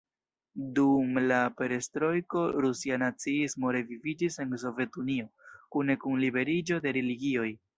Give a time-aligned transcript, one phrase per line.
[0.77, 5.29] Dum la Perestrojko, Rusia naciismo reviviĝis en Sovetunio,
[5.77, 7.51] kune kun liberiĝo de religioj.